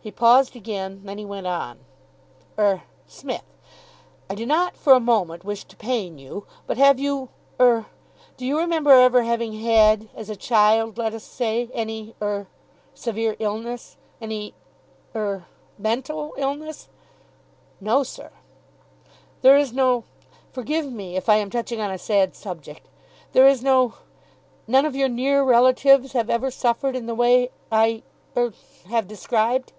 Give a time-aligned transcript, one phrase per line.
[0.00, 1.02] He paused again.
[1.04, 1.80] Then he went on.
[2.58, 3.44] "Er Smith,
[4.30, 7.28] I do not for a moment wish to pain you, but have you
[7.60, 7.84] er,
[8.38, 12.46] do you remember ever having had, as a child, let us say, any er
[12.94, 13.98] severe illness?
[14.18, 14.54] Any
[15.14, 15.44] er
[15.76, 16.88] mental illness?"
[17.78, 18.30] "No, sir."
[19.42, 20.04] "There is no
[20.52, 22.88] forgive me if I am touching on a sad subject
[23.32, 23.92] there is no
[24.66, 28.04] none of your near relatives have ever suffered in the way I
[28.34, 28.54] er
[28.88, 29.74] have described?"